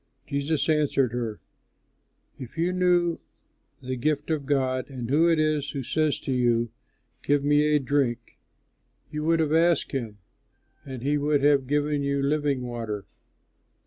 Jesus 0.25 0.67
answered 0.67 1.11
her, 1.13 1.41
"If 2.39 2.57
you 2.57 2.73
knew 2.73 3.19
the 3.83 3.95
gift 3.95 4.31
of 4.31 4.47
God 4.47 4.89
and 4.89 5.07
who 5.07 5.29
it 5.29 5.37
is 5.37 5.69
who 5.69 5.83
says 5.83 6.19
to 6.21 6.31
you, 6.31 6.71
'Give 7.21 7.43
me 7.43 7.75
a 7.75 7.79
drink,' 7.79 8.39
you 9.11 9.23
would 9.25 9.39
have 9.39 9.53
asked 9.53 9.91
him 9.91 10.17
and 10.83 11.03
he 11.03 11.19
would 11.19 11.43
have 11.43 11.67
given 11.67 12.01
you 12.01 12.19
living 12.23 12.63
water." 12.63 13.05